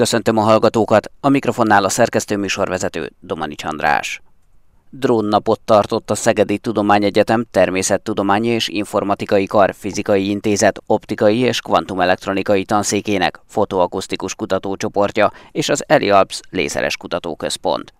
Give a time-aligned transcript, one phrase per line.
[0.00, 4.22] Köszöntöm a hallgatókat, a mikrofonnál a szerkesztő műsorvezető Domani Csandrás.
[4.90, 13.40] Drónnapot tartott a Szegedi Tudományegyetem Természettudományi és Informatikai Kar Fizikai Intézet Optikai és Kvantumelektronikai Tanszékének
[13.46, 17.92] fotoakusztikus kutatócsoportja és az Elialps Lézeres Kutatóközpont.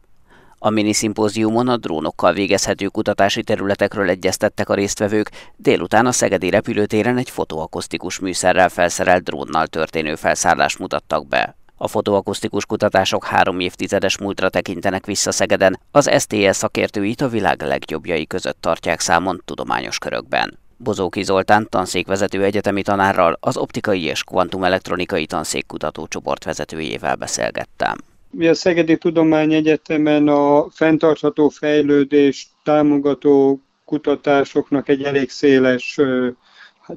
[0.58, 7.30] A miniszimpóziumon a drónokkal végezhető kutatási területekről egyeztettek a résztvevők, délután a Szegedi repülőtéren egy
[7.30, 11.58] fotoakusztikus műszerrel felszerelt drónnal történő felszállást mutattak be.
[11.82, 18.26] A fotoakusztikus kutatások három évtizedes múltra tekintenek vissza Szegeden, az STS szakértőit a világ legjobbjai
[18.26, 20.58] között tartják számon tudományos körökben.
[20.76, 27.96] Bozóki Zoltán tanszékvezető egyetemi tanárral, az optikai és kvantumelektronikai tanszék kutatócsoport vezetőjével beszélgettem.
[28.30, 35.98] Mi a Szegedi Tudományegyetemen a fenntartható fejlődés támogató kutatásoknak egy elég széles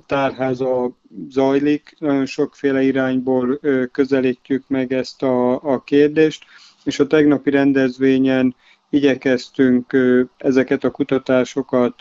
[0.05, 0.97] tárháza
[1.29, 3.59] zajlik, nagyon sokféle irányból
[3.91, 6.43] közelítjük meg ezt a, a kérdést,
[6.83, 8.55] és a tegnapi rendezvényen
[8.89, 9.97] igyekeztünk
[10.37, 11.95] ezeket a kutatásokat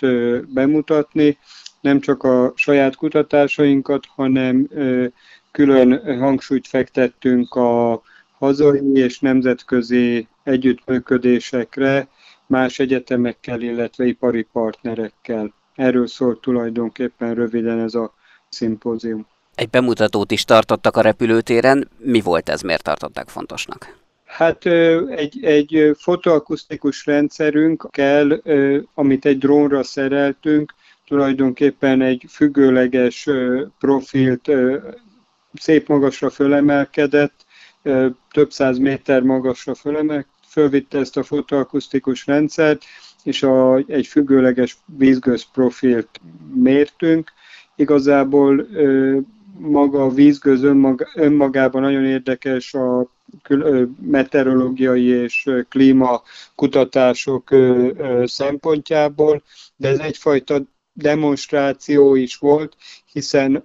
[0.53, 1.39] bemutatni,
[1.81, 4.69] nem csak a saját kutatásainkat, hanem
[5.51, 8.03] külön hangsúlyt fektettünk a
[8.39, 12.09] hazai és nemzetközi együttműködésekre
[12.47, 15.55] más egyetemekkel, illetve ipari partnerekkel.
[15.75, 18.15] Erről szólt tulajdonképpen röviden ez a
[18.48, 19.27] szimpózium.
[19.55, 21.89] Egy bemutatót is tartottak a repülőtéren.
[21.98, 24.01] Mi volt ez, miért tartották fontosnak?
[24.25, 24.67] Hát
[25.09, 28.42] egy, egy fotoakusztikus rendszerünk kell,
[28.95, 30.75] amit egy drónra szereltünk,
[31.06, 33.29] tulajdonképpen egy függőleges
[33.79, 34.51] profilt
[35.55, 37.45] szép magasra fölemelkedett,
[38.31, 42.84] több száz méter magasra fölemel, fölvitte ezt a fotoakusztikus rendszert,
[43.25, 46.20] és a, egy függőleges vízgőz profilt
[46.55, 47.33] mértünk.
[47.77, 48.67] Igazából
[49.59, 53.11] maga a vízgőz önmaga, önmagában nagyon érdekes a
[54.01, 56.23] meteorológiai és klíma
[56.55, 57.51] kutatások
[58.25, 59.42] szempontjából,
[59.77, 62.77] de ez egyfajta demonstráció is volt,
[63.13, 63.64] hiszen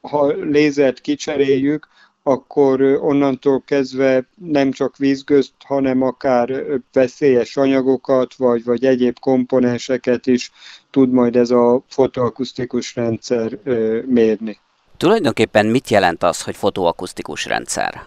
[0.00, 1.88] ha lézert kicseréljük,
[2.28, 10.52] akkor onnantól kezdve nem csak vízgözt, hanem akár veszélyes anyagokat, vagy, vagy egyéb komponenseket is
[10.90, 13.58] tud majd ez a fotoakusztikus rendszer
[14.06, 14.58] mérni.
[14.96, 18.06] Tulajdonképpen mit jelent az, hogy fotoakusztikus rendszer?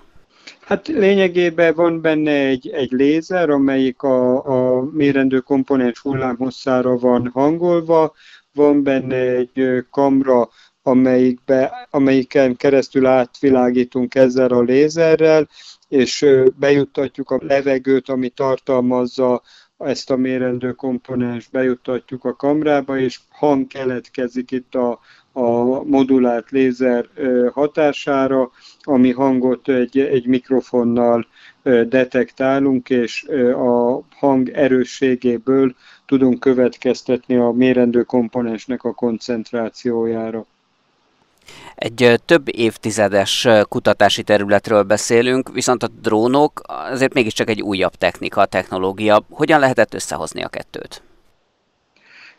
[0.61, 8.13] Hát lényegében van benne egy, egy lézer, amelyik a, a mérendő komponens hullámhosszára van hangolva,
[8.53, 10.49] van benne egy kamra,
[10.83, 15.47] amelyikbe, amelyiken keresztül átvilágítunk ezzel a lézerrel,
[15.87, 16.25] és
[16.55, 19.41] bejuttatjuk a levegőt, ami tartalmazza
[19.77, 24.99] ezt a mérendő komponens, bejuttatjuk a kamrába, és hang keletkezik itt a,
[25.31, 27.09] a modulált lézer
[27.51, 31.27] hatására, ami hangot egy, egy mikrofonnal
[31.87, 33.23] detektálunk, és
[33.55, 35.75] a hang erősségéből
[36.05, 40.45] tudunk következtetni a mérendő komponensnek a koncentrációjára.
[41.75, 49.23] Egy több évtizedes kutatási területről beszélünk, viszont a drónok azért mégiscsak egy újabb technika, technológia.
[49.29, 51.01] Hogyan lehetett összehozni a kettőt?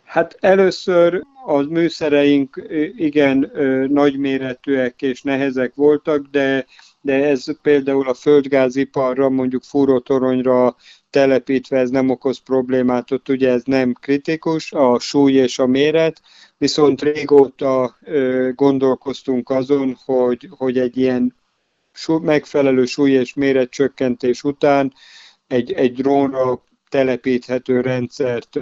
[0.05, 2.62] Hát először a műszereink
[2.97, 3.51] igen
[3.89, 6.67] nagyméretűek és nehezek voltak, de,
[7.03, 10.77] de ez például a földgáziparra, mondjuk fúrótoronyra
[11.11, 16.21] telepítve ez nem okoz problémát, ott ugye ez nem kritikus, a súly és a méret,
[16.59, 17.99] viszont régóta
[18.55, 21.35] gondolkoztunk azon, hogy, hogy egy ilyen
[22.23, 24.93] megfelelő súly és méretcsökkentés után
[25.47, 26.62] egy, egy drónra
[26.93, 28.59] telepíthető rendszert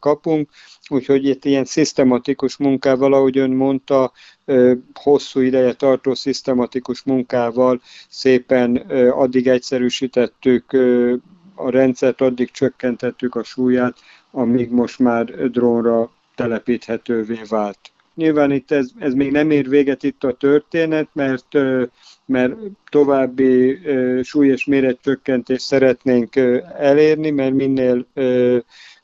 [0.00, 0.50] kapunk,
[0.88, 4.12] úgyhogy itt ilyen szisztematikus munkával, ahogy ön mondta,
[4.94, 8.76] hosszú ideje tartó szisztematikus munkával szépen
[9.10, 10.72] addig egyszerűsítettük
[11.54, 13.96] a rendszert, addig csökkentettük a súlyát,
[14.30, 17.78] amíg most már drónra telepíthetővé vált.
[18.16, 21.46] Nyilván itt ez, ez még nem ér véget itt a történet, mert,
[22.26, 22.54] mert
[22.90, 23.78] további
[24.22, 26.36] súly és méretcsökkentést szeretnénk
[26.78, 28.06] elérni, mert minél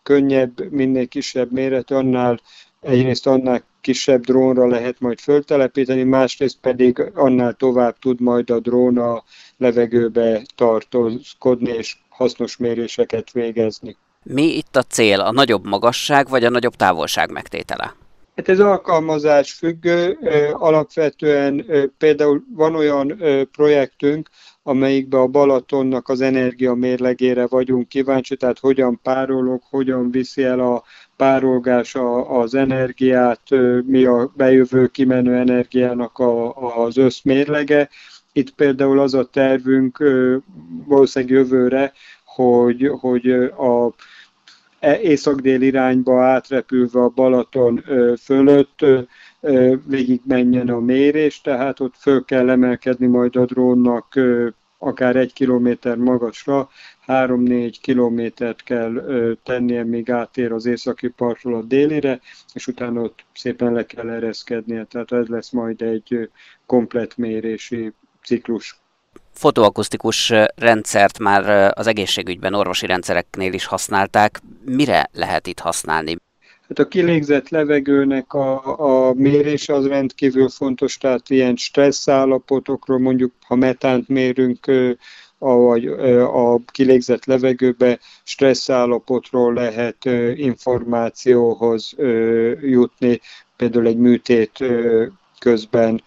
[0.02, 2.40] könnyebb, minél kisebb méret, annál
[2.80, 8.98] egyrészt annál kisebb drónra lehet majd föltelepíteni, másrészt pedig annál tovább tud majd a drón
[8.98, 9.24] a
[9.56, 13.96] levegőbe tartózkodni és hasznos méréseket végezni.
[14.22, 17.94] Mi itt a cél, a nagyobb magasság vagy a nagyobb távolság megtétele?
[18.36, 20.18] Hát ez alkalmazás függő,
[20.52, 21.66] alapvetően
[21.98, 24.28] például van olyan projektünk,
[24.62, 30.82] amelyikben a Balatonnak az energia mérlegére vagyunk kíváncsi, tehát hogyan párolog, hogyan viszi el a
[31.16, 31.96] párolgás
[32.28, 33.40] az energiát,
[33.84, 37.88] mi a bejövő kimenő energiának a, az összmérlege,
[38.32, 40.04] itt például az a tervünk
[40.86, 41.92] valószínűleg jövőre,
[42.24, 43.94] hogy, hogy a
[45.02, 47.84] észak-dél irányba átrepülve a Balaton
[48.20, 48.84] fölött
[49.86, 54.18] végig menjen a mérés, tehát ott föl kell emelkedni majd a drónnak
[54.78, 56.68] akár egy kilométer magasra,
[57.06, 59.02] 3-4 kilométert kell
[59.42, 62.20] tennie, míg átér az északi partról a délire,
[62.54, 66.30] és utána ott szépen le kell ereszkednie, tehát ez lesz majd egy
[66.66, 67.92] komplet mérési
[68.22, 68.81] ciklus.
[69.32, 74.40] Fotoakusztikus rendszert már az egészségügyben, orvosi rendszereknél is használták.
[74.64, 76.16] Mire lehet itt használni?
[76.68, 78.78] Hát a kilégzett levegőnek a,
[79.08, 84.66] a mérése az rendkívül fontos, tehát ilyen stressz állapotokról, mondjuk ha metánt mérünk,
[85.38, 85.86] vagy
[86.18, 90.04] a kilégzett levegőbe stressz állapotról lehet
[90.34, 91.94] információhoz
[92.60, 93.20] jutni,
[93.56, 94.64] például egy műtét
[95.38, 96.02] közben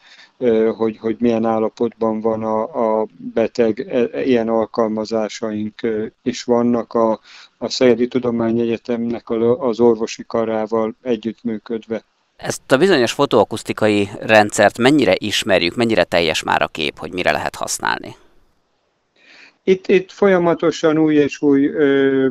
[0.75, 5.79] hogy, hogy milyen állapotban van a, a beteg, e, ilyen alkalmazásaink
[6.23, 7.19] is vannak a,
[7.57, 9.29] a Szegedi Tudományegyetemnek
[9.59, 12.03] az orvosi karával együttműködve.
[12.35, 17.55] Ezt a bizonyos fotoakusztikai rendszert mennyire ismerjük, mennyire teljes már a kép, hogy mire lehet
[17.55, 18.15] használni?
[19.63, 22.27] Itt, itt folyamatosan új és új ö,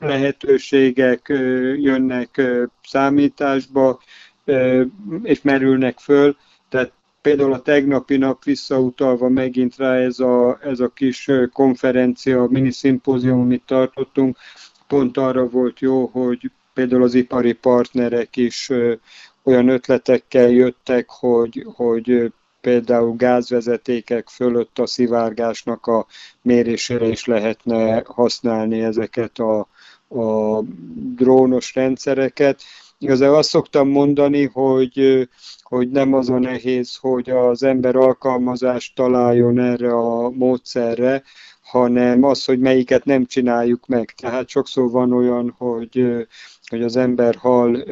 [0.00, 4.00] lehetőségek ö, jönnek ö, számításba,
[4.44, 4.84] ö,
[5.22, 6.36] és merülnek föl.
[6.68, 6.92] Tehát
[7.28, 13.40] Például a tegnapi nap visszautalva megint rá ez a, ez a kis konferencia, mini szimpózium,
[13.40, 14.36] amit tartottunk,
[14.86, 18.70] pont arra volt jó, hogy például az ipari partnerek is
[19.42, 26.06] olyan ötletekkel jöttek, hogy, hogy például gázvezetékek fölött a szivárgásnak a
[26.42, 29.58] mérésére is lehetne használni ezeket a,
[30.08, 30.62] a
[31.16, 32.62] drónos rendszereket.
[32.98, 35.28] Igazából azt szoktam mondani, hogy
[35.68, 41.22] hogy nem az a nehéz, hogy az ember alkalmazást találjon erre a módszerre,
[41.62, 44.14] hanem az, hogy melyiket nem csináljuk meg.
[44.16, 46.26] Tehát sokszor van olyan, hogy,
[46.66, 47.84] hogy az ember hall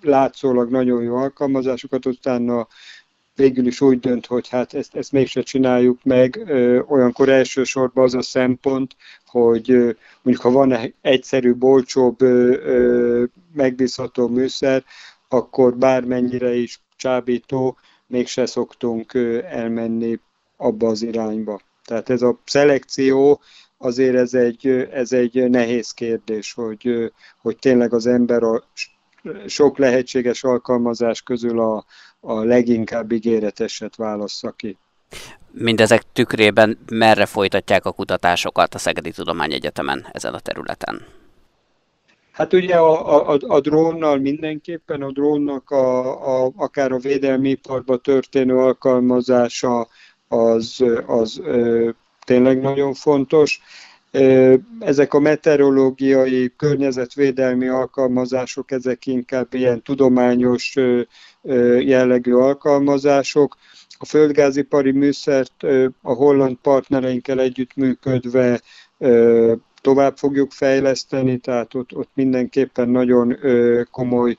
[0.00, 2.66] látszólag nagyon jó alkalmazásokat, utána
[3.34, 6.42] végül is úgy dönt, hogy hát ezt, ezt mégse csináljuk meg,
[6.88, 8.96] olyankor elsősorban az a szempont,
[9.26, 9.68] hogy
[10.22, 12.18] mondjuk ha van egy egyszerű, bolcsóbb,
[13.52, 14.84] megbízható műszer,
[15.28, 20.20] akkor bármennyire is csábító, mégse szoktunk elmenni
[20.56, 21.60] abba az irányba.
[21.84, 23.40] Tehát ez a szelekció,
[23.78, 28.64] azért ez egy, ez egy nehéz kérdés, hogy, hogy tényleg az ember a
[29.46, 31.84] sok lehetséges alkalmazás közül a,
[32.20, 34.78] a leginkább ígéreteset válassza ki.
[35.50, 41.06] Mindezek tükrében merre folytatják a kutatásokat a Szegedi Tudományegyetemen ezen a területen?
[42.32, 47.96] Hát ugye a, a, a drónnal mindenképpen, a drónnak a, a, akár a védelmi iparba
[47.96, 49.88] történő alkalmazása
[50.28, 51.90] az, az ö,
[52.24, 53.60] tényleg nagyon fontos.
[54.80, 60.74] Ezek a meteorológiai, környezetvédelmi alkalmazások, ezek inkább ilyen tudományos
[61.78, 63.56] jellegű alkalmazások.
[63.98, 65.62] A földgázipari műszert
[66.02, 68.60] a holland partnereinkkel együttműködve
[69.80, 73.36] tovább fogjuk fejleszteni, tehát ott, ott mindenképpen nagyon
[73.90, 74.36] komoly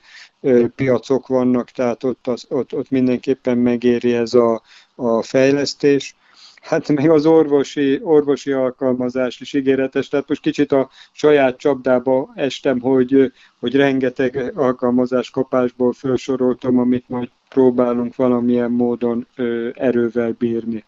[0.74, 4.62] piacok vannak, tehát ott, az, ott, ott mindenképpen megéri ez a,
[4.94, 6.16] a fejlesztés.
[6.62, 12.80] Hát még az orvosi, orvosi alkalmazás is ígéretes, tehát most kicsit a saját csapdába estem,
[12.80, 19.26] hogy, hogy rengeteg alkalmazás kapásból felsoroltam, amit majd próbálunk valamilyen módon
[19.74, 20.84] erővel bírni.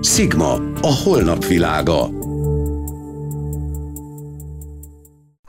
[0.00, 2.21] Sigma, a holnap világa.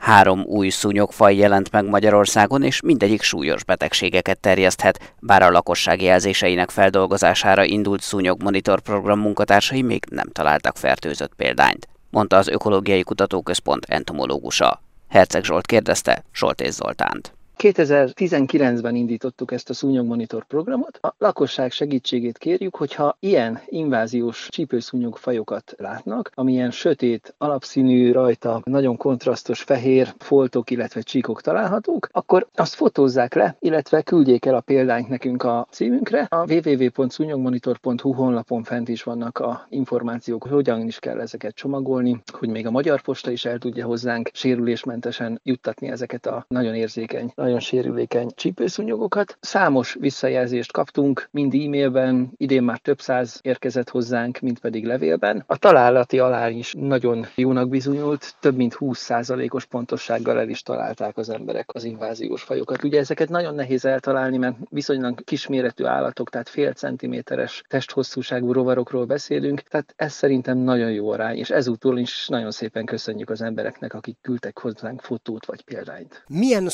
[0.04, 6.70] Három új szúnyogfaj jelent meg Magyarországon, és mindegyik súlyos betegségeket terjeszthet, bár a lakosság jelzéseinek
[6.70, 14.82] feldolgozására indult szúnyogmonitor program munkatársai még nem találtak fertőzött példányt, mondta az Ökológiai Kutatóközpont entomológusa.
[15.08, 17.32] Herceg Zsolt kérdezte Zsoltész Zoltánt.
[17.58, 20.98] 2019-ben indítottuk ezt a szúnyogmonitor programot.
[21.02, 28.96] A lakosság segítségét kérjük, hogyha ilyen inváziós csípőszúnyog fajokat látnak, amilyen sötét, alapszínű rajta, nagyon
[28.96, 35.08] kontrasztos fehér foltok, illetve csíkok találhatók, akkor azt fotózzák le, illetve küldjék el a példányt
[35.08, 36.26] nekünk a címünkre.
[36.30, 42.48] A www.szúnyogmonitor.hu honlapon fent is vannak a információk, hogy hogyan is kell ezeket csomagolni, hogy
[42.48, 47.60] még a Magyar Posta is el tudja hozzánk sérülésmentesen juttatni ezeket a nagyon érzékeny nagyon
[47.60, 49.36] sérülékeny csípőszúnyogokat.
[49.40, 55.44] Számos visszajelzést kaptunk, mind e-mailben, idén már több száz érkezett hozzánk, mint pedig levélben.
[55.46, 61.28] A találati alá is nagyon jónak bizonyult, több mint 20%-os pontossággal el is találták az
[61.28, 62.84] emberek az inváziós fajokat.
[62.84, 69.60] Ugye ezeket nagyon nehéz eltalálni, mert viszonylag kisméretű állatok, tehát fél centiméteres testhosszúságú rovarokról beszélünk,
[69.60, 74.16] tehát ez szerintem nagyon jó arány, és ezúttal is nagyon szépen köszönjük az embereknek, akik
[74.22, 76.24] küldtek hozzánk fotót vagy példányt.
[76.28, 76.68] Milyen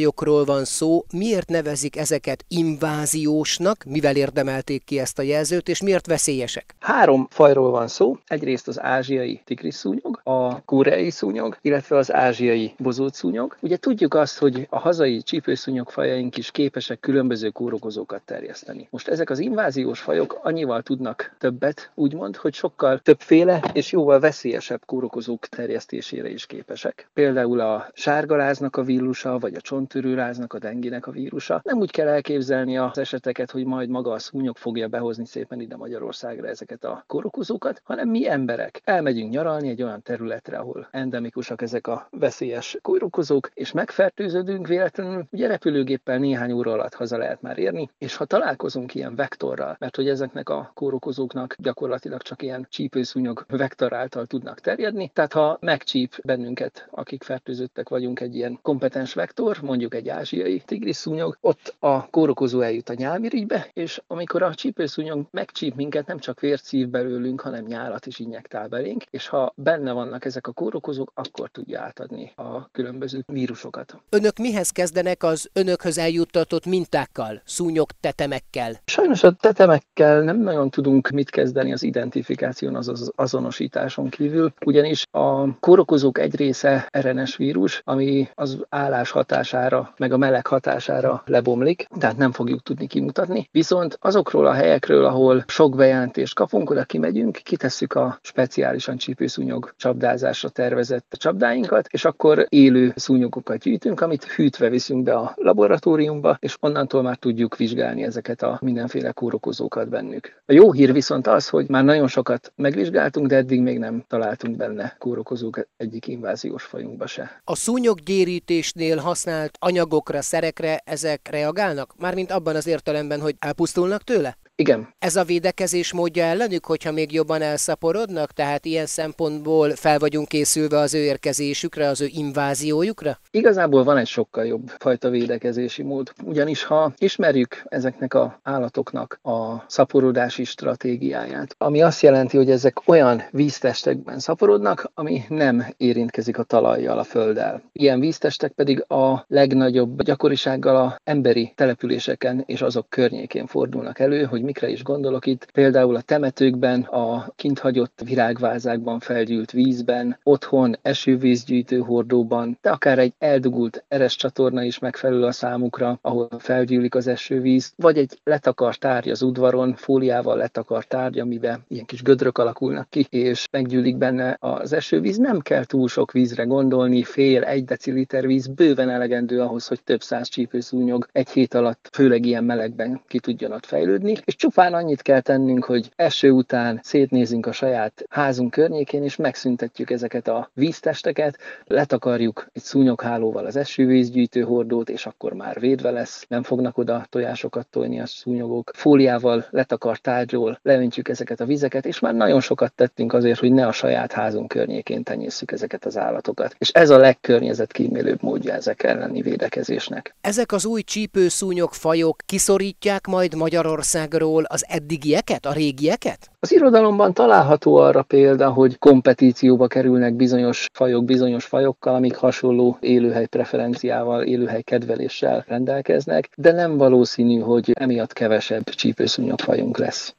[0.00, 6.06] szúnyogfajokról van szó, miért nevezik ezeket inváziósnak, mivel érdemelték ki ezt a jelzőt, és miért
[6.06, 6.74] veszélyesek?
[6.78, 13.56] Három fajról van szó, egyrészt az ázsiai tigriszúnyog, a koreai szúnyog, illetve az ázsiai bozótszúnyog.
[13.60, 18.88] Ugye tudjuk azt, hogy a hazai csípőszúnyog fajaink is képesek különböző kórokozókat terjeszteni.
[18.90, 24.80] Most ezek az inváziós fajok annyival tudnak többet, úgymond, hogy sokkal többféle és jóval veszélyesebb
[24.86, 27.08] kórokozók terjesztésére is képesek.
[27.14, 29.60] Például a sárgaláznak a vírusa, vagy a
[29.90, 31.60] csonttörőráznak, a denginek a vírusa.
[31.64, 35.76] Nem úgy kell elképzelni az eseteket, hogy majd maga a szúnyog fogja behozni szépen ide
[35.76, 41.86] Magyarországra ezeket a kórokozókat, hanem mi emberek elmegyünk nyaralni egy olyan területre, ahol endemikusak ezek
[41.86, 47.90] a veszélyes kórokozók, és megfertőződünk véletlenül, ugye repülőgéppel néhány óra alatt haza lehet már érni,
[47.98, 53.92] és ha találkozunk ilyen vektorral, mert hogy ezeknek a kórokozóknak gyakorlatilag csak ilyen csípőszúnyog vektor
[53.92, 59.79] által tudnak terjedni, tehát ha megcsíp bennünket, akik fertőzöttek vagyunk egy ilyen kompetens vektor, mondjuk
[59.88, 66.06] egy ázsiai tigriszúnyog, ott a kórokozó eljut a nyálmirigybe, és amikor a csípőszúnyog megcsíp minket,
[66.06, 70.46] nem csak vért szív belőlünk, hanem nyálat is injektál belénk, és ha benne vannak ezek
[70.46, 73.96] a kórokozók, akkor tudja átadni a különböző vírusokat.
[74.10, 78.72] Önök mihez kezdenek az önökhöz eljuttatott mintákkal, szúnyog tetemekkel?
[78.84, 85.58] Sajnos a tetemekkel nem nagyon tudunk mit kezdeni az identifikáción, az azonosításon kívül, ugyanis a
[85.58, 92.16] kórokozók egy része RNS vírus, ami az állás hatására, meg a meleg hatására lebomlik, tehát
[92.16, 93.48] nem fogjuk tudni kimutatni.
[93.52, 100.48] Viszont azokról a helyekről, ahol sok bejelentést kapunk, oda kimegyünk, kitesszük a speciálisan csípőszúnyog csapdázásra
[100.48, 107.02] tervezett csapdáinkat, és akkor élő szúnyogokat gyűjtünk, amit hűtve viszünk be a laboratóriumba, és onnantól
[107.02, 110.42] már tudjuk vizsgálni ezeket a mindenféle kórokozókat bennük.
[110.46, 114.56] A jó hír viszont az, hogy már nagyon sokat megvizsgáltunk, de eddig még nem találtunk
[114.56, 117.40] benne kórokozók egyik inváziós fajunkba se.
[117.44, 121.94] A szúnyoggyérítésnél használt anyagokra, szerekre ezek reagálnak?
[121.98, 124.36] Mármint abban az értelemben, hogy elpusztulnak tőle?
[124.60, 124.88] Igen.
[124.98, 130.78] Ez a védekezés módja ellenük, hogyha még jobban elszaporodnak, tehát ilyen szempontból fel vagyunk készülve
[130.78, 133.18] az ő érkezésükre, az ő inváziójukra?
[133.30, 139.64] Igazából van egy sokkal jobb fajta védekezési mód, ugyanis ha ismerjük ezeknek a állatoknak a
[139.66, 146.98] szaporodási stratégiáját, ami azt jelenti, hogy ezek olyan víztestekben szaporodnak, ami nem érintkezik a talajjal,
[146.98, 147.62] a földdel.
[147.72, 154.48] Ilyen víztestek pedig a legnagyobb gyakorisággal a emberi településeken és azok környékén fordulnak elő, hogy
[154.50, 161.78] mikre is gondolok itt, például a temetőkben, a kint hagyott virágvázákban felgyűlt vízben, otthon esővízgyűjtő
[161.78, 167.72] hordóban, de akár egy eldugult eres csatorna is megfelelő a számukra, ahol felgyűlik az esővíz,
[167.76, 173.06] vagy egy letakart tárgy az udvaron, fóliával letakart tárgy, amiben ilyen kis gödrök alakulnak ki,
[173.10, 175.16] és meggyűlik benne az esővíz.
[175.16, 180.02] Nem kell túl sok vízre gondolni, fél, egy deciliter víz bőven elegendő ahhoz, hogy több
[180.02, 185.02] száz csípőszúnyog egy hét alatt, főleg ilyen melegben ki tudjon ott fejlődni, és Csupán annyit
[185.02, 191.38] kell tennünk, hogy eső után szétnézünk a saját házunk környékén, és megszüntetjük ezeket a víztesteket,
[191.66, 197.66] letakarjuk egy szúnyoghálóval az esővízgyűjtő hordót, és akkor már védve lesz, nem fognak oda tojásokat
[197.66, 198.70] tojni a szúnyogok.
[198.74, 203.66] Fóliával letakart tárgyról leöntjük ezeket a vizeket, és már nagyon sokat tettünk azért, hogy ne
[203.66, 206.54] a saját házunk környékén tenyészük ezeket az állatokat.
[206.58, 210.14] És ez a legkörnyezetkímélőbb módja ezek elleni védekezésnek.
[210.20, 216.30] Ezek az új csípőszúnyog fajok kiszorítják majd Magyarországról például az eddigieket, a régieket?
[216.40, 223.26] Az irodalomban található arra példa, hogy kompetícióba kerülnek bizonyos fajok bizonyos fajokkal, amik hasonló élőhely
[223.26, 230.14] preferenciával, élőhely kedveléssel rendelkeznek, de nem valószínű, hogy emiatt kevesebb csípőszúnyog fajunk lesz.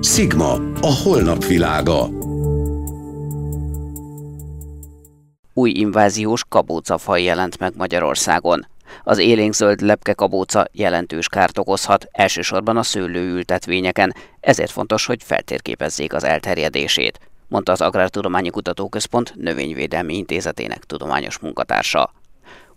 [0.00, 2.08] Sigma, a holnap világa.
[5.54, 8.66] Új inváziós kabócafaj jelent meg Magyarországon.
[9.04, 17.18] Az élénkzöld lepkekabóca jelentős kárt okozhat, elsősorban a szőlőültetvényeken, ezért fontos, hogy feltérképezzék az elterjedését,
[17.48, 22.12] mondta az Agrártudományi Kutatóközpont Növényvédelmi Intézetének tudományos munkatársa.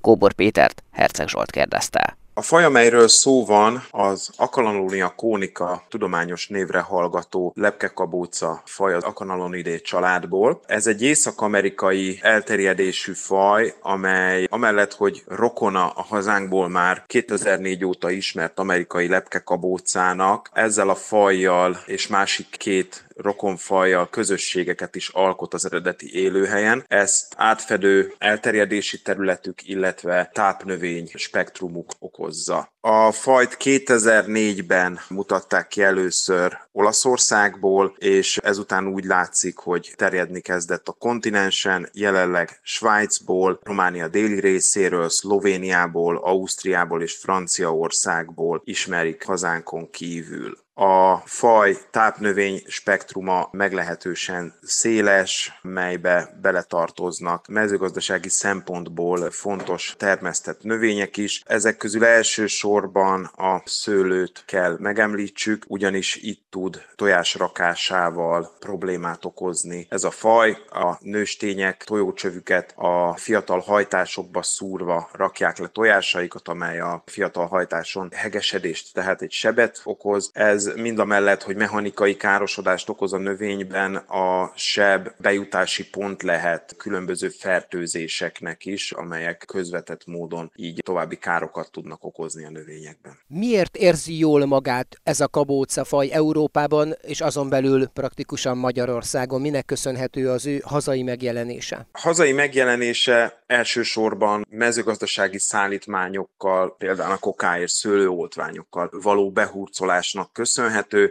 [0.02, 2.18] Kóbor Pétert Herceg Zsolt kérdezte.
[2.38, 9.78] A faj, amelyről szó van, az Akalanonia kónika tudományos névre hallgató lepkekabóca faj az Akanalonidae
[9.78, 10.62] családból.
[10.66, 18.60] Ez egy észak-amerikai elterjedésű faj, amely amellett, hogy rokona a hazánkból már 2004 óta ismert
[18.60, 26.84] amerikai lepkekabócának, ezzel a fajjal és másik két rokonfajjal közösségeket is alkot az eredeti élőhelyen.
[26.88, 31.92] Ezt átfedő elterjedési területük, illetve tápnövény spektrumuk
[32.26, 32.74] okozza.
[32.82, 40.92] A fajt 2004-ben mutatták ki először Olaszországból, és ezután úgy látszik, hogy terjedni kezdett a
[40.92, 50.65] kontinensen, jelenleg Svájcból, Románia déli részéről, Szlovéniából, Ausztriából és Franciaországból ismerik hazánkon kívül.
[50.78, 61.44] A faj tápnövény spektruma meglehetősen széles, melybe beletartoznak mezőgazdasági szempontból fontos termesztett növények is.
[61.46, 69.88] Ezek közül elsősorban a szőlőt kell megemlítsük, ugyanis itt tud tojás rakásával problémát okozni.
[69.90, 77.04] Ez a faj a nőstények tojócsövüket a fiatal hajtásokba szúrva rakják le tojásaikat, amely a
[77.06, 80.30] fiatal hajtáson hegesedést, tehát egy sebet okoz.
[80.34, 86.76] Ez mind a mellett, hogy mechanikai károsodást okoz a növényben, a seb bejutási pont lehet
[86.78, 93.18] különböző fertőzéseknek is, amelyek közvetett módon így további károkat tudnak okozni a növényekben.
[93.28, 99.42] Miért érzi jól magát ez a kabócafaj Európában, és azon belül praktikusan Magyarországon?
[99.42, 101.88] Minek köszönhető az ő hazai megjelenése?
[101.92, 110.55] Hazai megjelenése elsősorban mezőgazdasági szállítmányokkal, például a koká és szőlőoltványokkal való behurcolásnak köszönhető,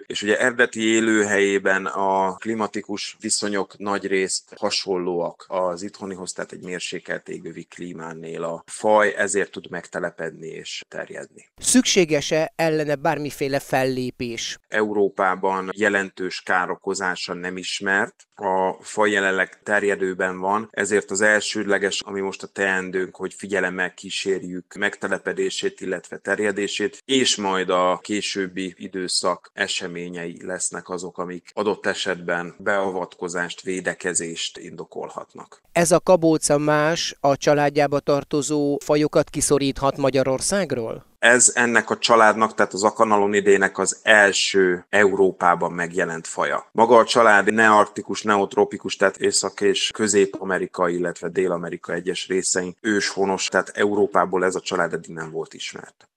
[0.06, 7.28] és ugye eredeti élőhelyében a klimatikus viszonyok nagy részt hasonlóak az itthonihoz, tehát egy mérsékelt
[7.28, 11.48] égövi klímánnél a faj ezért tud megtelepedni és terjedni.
[11.56, 14.58] Szükséges-e ellene bármiféle fellépés?
[14.68, 22.42] Európában jelentős károkozása nem ismert, a faj jelenleg terjedőben van, ezért az elsődleges, ami most
[22.42, 30.88] a teendőnk, hogy figyelemmel kísérjük megtelepedését, illetve terjedését, és majd a későbbi időszak eseményei lesznek
[30.88, 35.62] azok, amik adott esetben beavatkozást, védekezést indokolhatnak.
[35.72, 41.04] Ez a kabóca más a családjába tartozó fajokat kiszoríthat Magyarországról?
[41.24, 46.68] Ez ennek a családnak, tehát az akanalonidének az első Európában megjelent faja.
[46.72, 53.68] Maga a család nearktikus, neotropikus, tehát Észak- és Közép-Amerika, illetve Dél-Amerika egyes részein őshonos, tehát
[53.68, 56.08] Európából ez a család eddig nem volt ismert.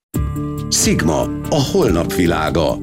[0.70, 2.78] Sigma, a holnap világa.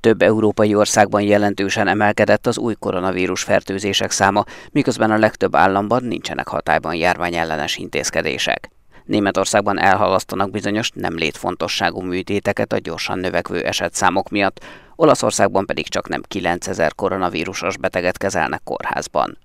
[0.00, 6.48] Több európai országban jelentősen emelkedett az új koronavírus fertőzések száma, miközben a legtöbb államban nincsenek
[6.48, 8.70] hatályban járványellenes intézkedések.
[9.10, 14.64] Németországban elhalasztanak bizonyos nem létfontosságú műtéteket a gyorsan növekvő esetszámok miatt,
[14.96, 19.38] Olaszországban pedig csak nem 9000 koronavírusos beteget kezelnek kórházban.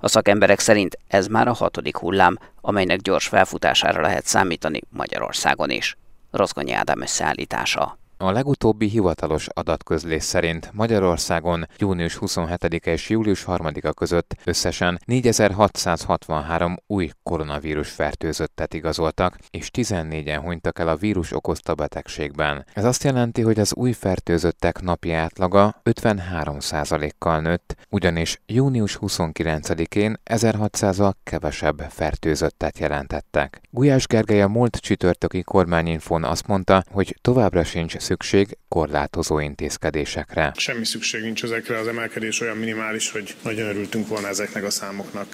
[0.00, 5.96] A szakemberek szerint ez már a hatodik hullám, amelynek gyors felfutására lehet számítani Magyarországon is.
[6.30, 7.98] Rozgonyi Ádám összeállítása.
[8.18, 17.10] A legutóbbi hivatalos adatközlés szerint Magyarországon június 27-e és július 3-a között összesen 4663 új
[17.22, 22.64] koronavírus fertőzöttet igazoltak, és 14-en hunytak el a vírus okozta betegségben.
[22.72, 31.12] Ez azt jelenti, hogy az új fertőzöttek napi átlaga 53%-kal nőtt, ugyanis június 29-én 1600-al
[31.22, 33.60] kevesebb fertőzöttet jelentettek.
[33.70, 40.52] Gulyás Gergely a múlt csütörtöki kormányinfón azt mondta, hogy továbbra sincs szükség korlátozó intézkedésekre.
[40.56, 45.28] Semmi szükség nincs ezekre, az emelkedés olyan minimális, hogy nagyon örültünk volna ezeknek a számoknak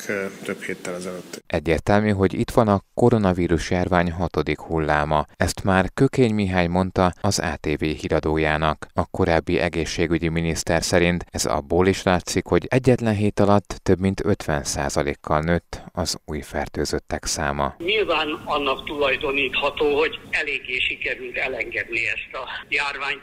[0.45, 1.43] több héttel ezelőtt.
[1.47, 5.27] Egyértelmű, hogy itt van a koronavírus járvány hatodik hulláma.
[5.37, 8.87] Ezt már Kökény Mihály mondta az ATV híradójának.
[8.95, 14.21] A korábbi egészségügyi miniszter szerint ez abból is látszik, hogy egyetlen hét alatt több mint
[14.25, 17.75] 50%-kal nőtt az új fertőzöttek száma.
[17.79, 23.16] Nyilván annak tulajdonítható, hogy eléggé sikerült elengedni ezt a járvány.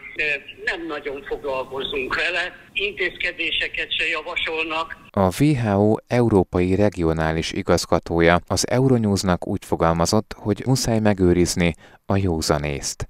[0.66, 4.98] Nem nagyon foglalkozunk vele, intézkedéseket se javasolnak.
[5.12, 11.74] A WHO európai regionális igazgatója az Euronewsnak úgy fogalmazott, hogy muszáj megőrizni
[12.06, 13.08] a józanészt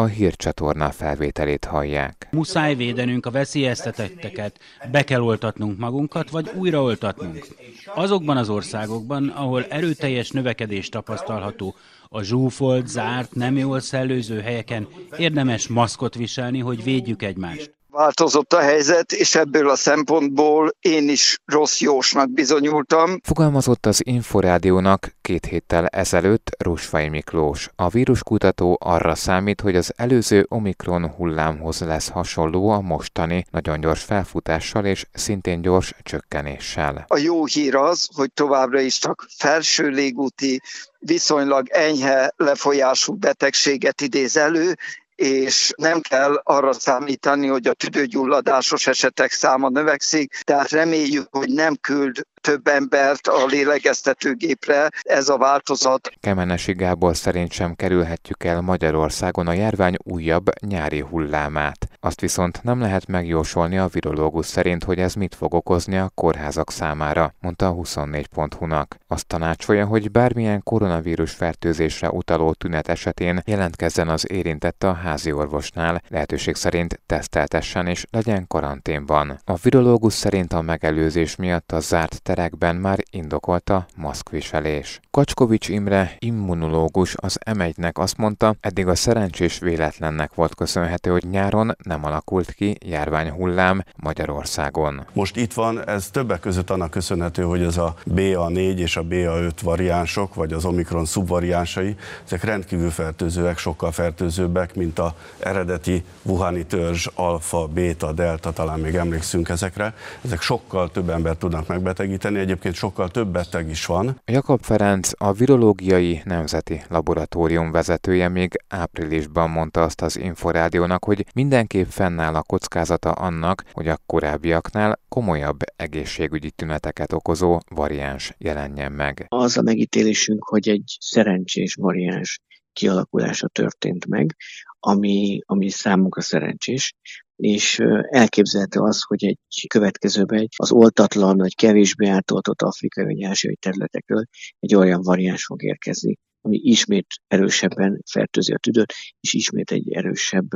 [0.00, 2.28] a hírcsatorna felvételét hallják.
[2.30, 4.58] Muszáj védenünk a veszélyeztetetteket,
[4.90, 7.46] be kell oltatnunk magunkat, vagy újraoltatnunk.
[7.94, 11.74] Azokban az országokban, ahol erőteljes növekedés tapasztalható,
[12.08, 17.79] a zsúfolt, zárt, nem jól szellőző helyeken érdemes maszkot viselni, hogy védjük egymást.
[17.92, 23.20] Változott a helyzet, és ebből a szempontból én is rossz jósnak bizonyultam.
[23.22, 27.68] Fogalmazott az Inforádiónak két héttel ezelőtt Rusfai Miklós.
[27.76, 34.02] A víruskutató arra számít, hogy az előző Omikron hullámhoz lesz hasonló a mostani, nagyon gyors
[34.02, 37.04] felfutással és szintén gyors csökkenéssel.
[37.08, 40.60] A jó hír az, hogy továbbra is csak felső légúti
[40.98, 44.76] viszonylag enyhe lefolyású betegséget idéz elő,
[45.20, 51.76] és nem kell arra számítani, hogy a tüdőgyulladásos esetek száma növekszik, tehát reméljük, hogy nem
[51.80, 56.10] küld több embert a lélegeztetőgépre ez a változat.
[56.20, 61.88] Kemenesi Gábor szerint sem kerülhetjük el Magyarországon a járvány újabb nyári hullámát.
[62.00, 66.70] Azt viszont nem lehet megjósolni a virológus szerint, hogy ez mit fog okozni a kórházak
[66.70, 68.96] számára, mondta a 24.hu-nak.
[69.06, 76.02] Azt tanácsolja, hogy bármilyen koronavírus fertőzésre utaló tünet esetén jelentkezzen az érintett a házi orvosnál,
[76.08, 79.40] lehetőség szerint teszteltessen és legyen karanténban.
[79.44, 85.00] A virológus szerint a megelőzés miatt a zárt terekben már indokolta maszkviselés.
[85.10, 91.76] Kacskovics Imre, immunológus az M1-nek azt mondta, eddig a szerencsés véletlennek volt köszönhető, hogy nyáron
[91.82, 95.06] nem alakult ki járványhullám Magyarországon.
[95.12, 99.52] Most itt van, ez többek között annak köszönhető, hogy ez a BA4 és a BA5
[99.62, 107.06] variánsok, vagy az Omikron szubvariánsai, ezek rendkívül fertőzőek, sokkal fertőzőbbek, mint a eredeti Wuhani törzs,
[107.14, 109.94] alfa, beta, delta, talán még emlékszünk ezekre.
[110.24, 114.20] Ezek sokkal több ember tudnak megbetegíteni, egyébként sokkal több beteg is van.
[114.24, 121.86] Jakab Ferenc, a Virológiai Nemzeti Laboratórium vezetője még áprilisban mondta azt az Inforádiónak, hogy mindenképp
[121.86, 129.26] fennáll a kockázata annak, hogy a korábbiaknál komolyabb egészségügyi tüneteket okozó variáns jelenjen meg.
[129.28, 132.40] Az a megítélésünk, hogy egy szerencsés variáns
[132.72, 134.36] kialakulása történt meg,
[134.80, 136.94] ami, ami számunkra szerencsés,
[137.40, 137.78] és
[138.10, 144.24] elképzelhető az, hogy egy következőben az oltatlan vagy kevésbé átoltott afrikai vagy ázsiai területekről
[144.58, 150.48] egy olyan variáns fog érkezni, ami ismét erősebben fertőzi a tüdőt, és ismét egy erősebb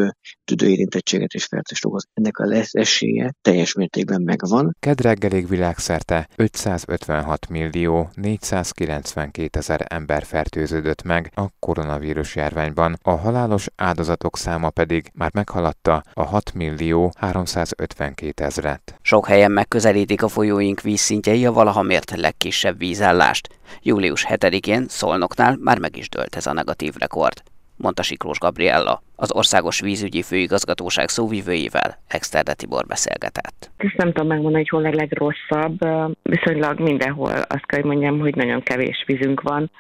[0.45, 2.07] tüdőérintettséget és fertőzt okoz.
[2.15, 4.77] Ennek a lesz esélye teljes mértékben megvan.
[4.81, 14.37] Kedreggelig világszerte 556 millió 492 ezer ember fertőződött meg a koronavírus járványban, a halálos áldozatok
[14.37, 18.99] száma pedig már meghaladta a 6 millió 352 ezret.
[19.03, 23.49] Sok helyen megközelítik a folyóink vízszintjei a valaha mért legkisebb vízállást.
[23.83, 27.43] Július 7-én Szolnoknál már meg is dőlt ez a negatív rekord,
[27.77, 29.03] mondta Siklós Gabriella.
[29.17, 33.71] Az Országos Vízügyi Főigazgatóság szóvivőivel Exterde Tibor beszélgetett.
[33.77, 35.79] Ezt nem tudom megmondani, hogy hol a legrosszabb.
[36.23, 39.71] Viszonylag mindenhol azt kell, hogy mondjam, hogy nagyon kevés vízünk van.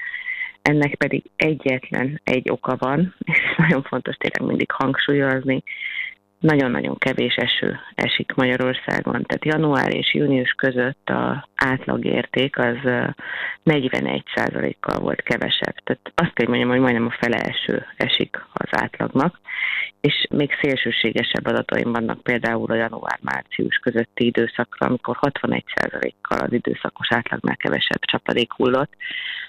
[0.62, 5.62] Ennek pedig egyetlen egy oka van, és nagyon fontos tényleg mindig hangsúlyozni,
[6.38, 9.22] nagyon-nagyon kevés eső esik Magyarországon.
[9.22, 12.76] Tehát január és június között a átlagérték az
[13.64, 15.74] 41%-kal volt kevesebb.
[15.84, 19.40] Tehát azt kell mondjam, hogy majdnem a fele eső esik az átlagnak,
[20.00, 27.56] és még szélsőségesebb adataim vannak például a január-március közötti időszakra, amikor 61%-kal az időszakos átlagnál
[27.56, 28.92] kevesebb csapadék hullott,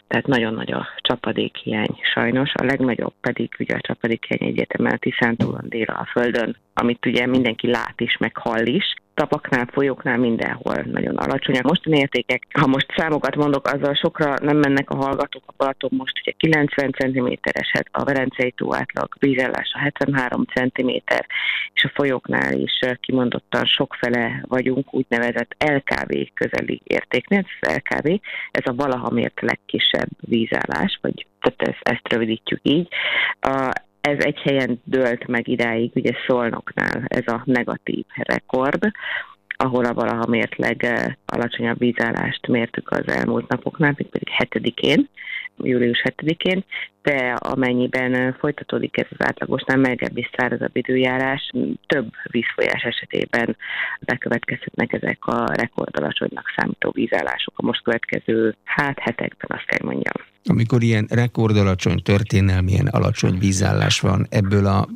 [0.08, 5.66] tehát nagyon nagy a csapadékhiány sajnos, a legnagyobb pedig ugye a csapadékhiány egyetemen a Tiszántúlon
[5.70, 11.18] dél a Földön, amit ugye mindenki lát is, meg hall is, tapaknál, folyóknál mindenhol nagyon
[11.18, 11.64] alacsonyak.
[11.64, 15.44] Mostani értékek, ha most számokat mondok, azzal sokra nem mennek a hallgatók.
[15.46, 20.90] A Balaton most ugye 90 cm eset, a Verencei tó átlag vízellása 73 cm,
[21.74, 27.46] és a folyóknál is kimondottan sokfele vagyunk úgynevezett LKV közeli értéknél.
[27.60, 28.08] Ez LKV,
[28.52, 32.88] ez a valaha mért legkisebb vízállás, vagy tehát ezt, ezt rövidítjük így.
[33.40, 33.72] A,
[34.06, 38.92] ez egy helyen dőlt meg idáig, ugye Szolnoknál ez a negatív rekord,
[39.58, 45.10] ahol a valaha mért legalacsonyabb vízállást mértük az elmúlt napoknál, még pedig 7-én,
[45.58, 46.64] július 7-én,
[47.02, 51.52] de amennyiben folytatódik ez az átlagosnál melegebb és szárazabb időjárás,
[51.88, 53.58] több vízfolyás esetében
[54.00, 60.14] bekövetkezhetnek ezek a rekordalacsonynak számító vízállások a most következő hát hetekben, azt kell mondjam.
[60.46, 64.88] Amikor ilyen rekordalacsony, történelmilyen alacsony vízállás van, ebből a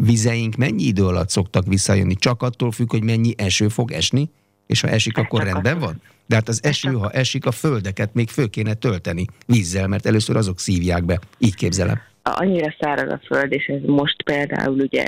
[0.00, 2.14] vizeink mennyi idő alatt szoktak visszajönni?
[2.14, 4.30] Csak attól függ, hogy mennyi eső fog esni?
[4.66, 6.02] És ha esik, akkor rendben van?
[6.26, 10.36] De hát az eső, ha esik, a földeket még föl kéne tölteni vízzel, mert először
[10.36, 11.18] azok szívják be.
[11.38, 12.00] Így képzelem.
[12.22, 15.04] Annyira száraz a föld, és ez most például ugye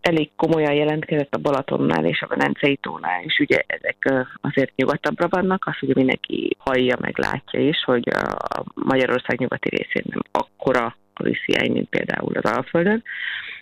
[0.00, 5.66] elég komolyan jelentkezett a Balatonnál és a Velencei tónál, és ugye ezek azért nyugatabbra vannak,
[5.66, 8.08] azt ugye mindenki hallja, meg látja is, hogy
[8.54, 13.02] a Magyarország nyugati részén nem akkora a vízhiány, mint például az Alföldön,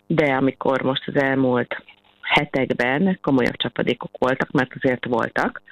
[0.07, 1.83] de amikor most az elmúlt
[2.33, 5.63] hetekben komolyabb csapadékok voltak, mert azért voltak,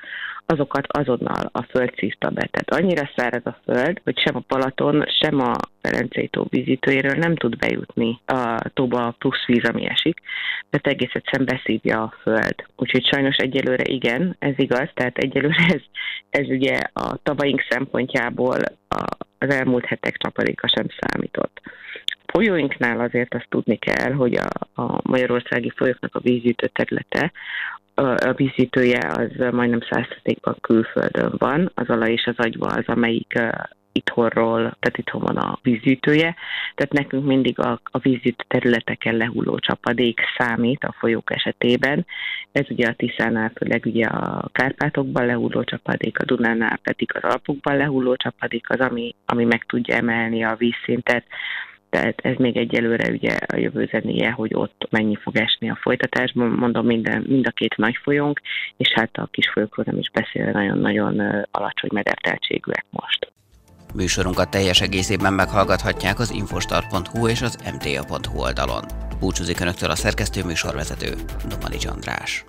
[0.46, 2.49] azokat azonnal a föld szívta be.
[2.51, 7.37] Tehát annyira száraz a föld, hogy sem a Palaton, sem a Ferencei tó vízítőjéről nem
[7.37, 10.20] tud bejutni a tóba a plusz víz, ami esik,
[10.70, 12.55] mert egész egyszerűen beszívja a föld.
[12.77, 15.83] Úgyhogy sajnos egyelőre igen, ez igaz, tehát egyelőre ez,
[16.31, 18.59] ez ugye a tavaink szempontjából
[19.38, 21.61] az elmúlt hetek csapadéka sem számított
[22.33, 27.33] folyóinknál azért azt tudni kell, hogy a, a magyarországi folyóknak a vízgyűjtő területe
[28.01, 33.38] a vízítője az majdnem százszerzékban külföldön van, az alaj és az agyva az, amelyik
[33.93, 36.35] itthonról, tehát itthon van a vízgyűjtője,
[36.75, 42.07] tehát nekünk mindig a, a vízgyűjtő területeken lehulló csapadék számít a folyók esetében.
[42.53, 47.77] Ez ugye a Tiszánál főleg ugye a Kárpátokban lehulló csapadék, a Dunánál pedig az Alpokban
[47.77, 51.25] lehulló csapadék az, ami, ami meg tudja emelni a vízszintet
[51.90, 56.48] tehát ez még egyelőre ugye a jövő zenéje, hogy ott mennyi fog esni a folytatásban,
[56.48, 58.40] mondom minden, mind a két nagy folyónk,
[58.76, 63.33] és hát a kis folyókról nem is beszélve nagyon-nagyon alacsony mederteltségűek most.
[63.94, 68.85] Műsorunkat teljes egészében meghallgathatják az infostart.hu és az mta.hu oldalon.
[69.20, 71.11] Búcsúzik Önöktől a szerkesztő műsorvezető,
[71.48, 72.44] Domani András.